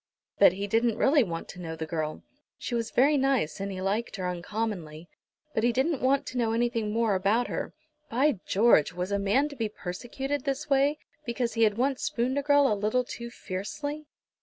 But 0.39 0.53
he 0.53 0.65
didn't 0.65 0.97
really 0.97 1.21
want 1.23 1.47
to 1.49 1.61
know 1.61 1.75
the 1.75 1.85
girl. 1.85 2.23
She 2.57 2.73
was 2.73 2.89
very 2.89 3.17
nice, 3.17 3.59
and 3.59 3.71
he 3.71 3.83
liked 3.83 4.15
her 4.15 4.27
uncommonly, 4.27 5.07
but 5.53 5.63
he 5.63 5.71
didn't 5.71 6.01
want 6.01 6.25
to 6.25 6.39
know 6.39 6.53
anything 6.53 6.91
more 6.91 7.13
about 7.13 7.49
her. 7.49 7.75
By 8.09 8.39
George! 8.47 8.93
Was 8.93 9.11
a 9.11 9.19
man 9.19 9.47
to 9.49 9.55
be 9.55 9.69
persecuted 9.69 10.43
this 10.43 10.67
way, 10.67 10.97
because 11.23 11.53
he 11.53 11.61
had 11.65 11.77
once 11.77 12.01
spooned 12.01 12.39
a 12.39 12.41
girl 12.41 12.65
a 12.65 12.73
little 12.73 13.03
too 13.03 13.29
fiercely? 13.29 14.07